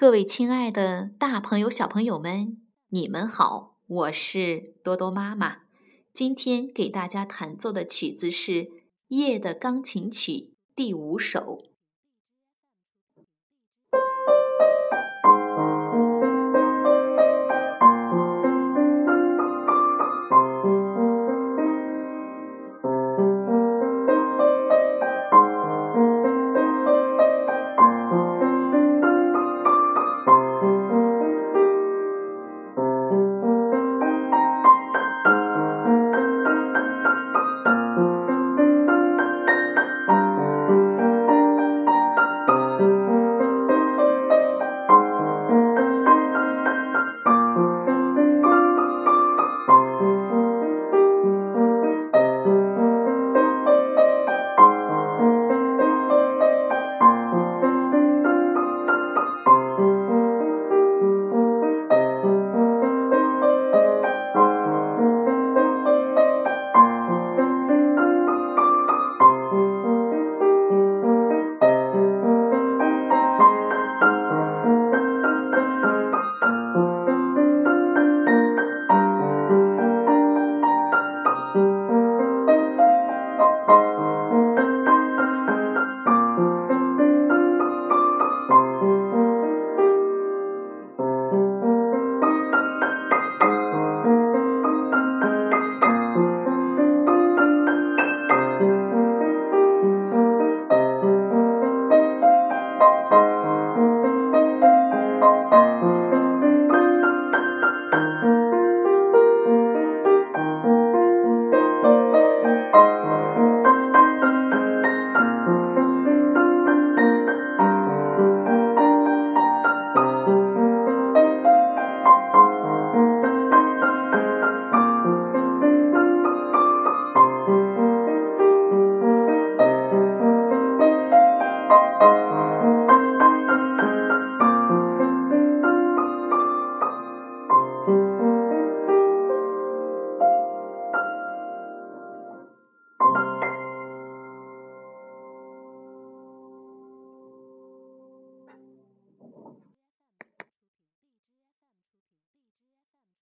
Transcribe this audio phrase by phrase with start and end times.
[0.00, 5.62] 各位亲爱的大朋友小朋友们你们好我是多多妈妈。
[6.14, 8.70] 今天给大家弹奏的曲子是
[9.08, 11.64] 夜的钢琴曲第五首。